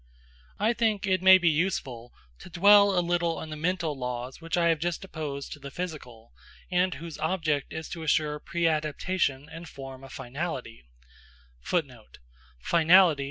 [0.57, 4.57] I think it may be useful to dwell a little on the mental laws which
[4.57, 6.33] I have just opposed to the physical,
[6.71, 10.85] and whose object is to assure preadaptation and form a finality.